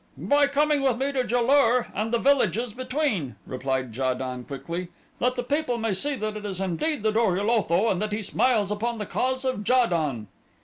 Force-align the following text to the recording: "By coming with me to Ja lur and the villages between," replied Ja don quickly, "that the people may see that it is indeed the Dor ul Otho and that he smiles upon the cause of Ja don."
"By 0.17 0.47
coming 0.47 0.81
with 0.81 0.97
me 0.97 1.11
to 1.11 1.27
Ja 1.29 1.41
lur 1.41 1.85
and 1.93 2.11
the 2.11 2.17
villages 2.17 2.73
between," 2.73 3.35
replied 3.45 3.95
Ja 3.95 4.15
don 4.15 4.43
quickly, 4.43 4.87
"that 5.19 5.35
the 5.35 5.43
people 5.43 5.77
may 5.77 5.93
see 5.93 6.15
that 6.15 6.35
it 6.35 6.43
is 6.43 6.59
indeed 6.59 7.03
the 7.03 7.11
Dor 7.11 7.37
ul 7.37 7.51
Otho 7.51 7.87
and 7.87 8.01
that 8.01 8.11
he 8.11 8.23
smiles 8.23 8.71
upon 8.71 8.97
the 8.97 9.05
cause 9.05 9.45
of 9.45 9.61
Ja 9.69 9.85
don." 9.85 10.27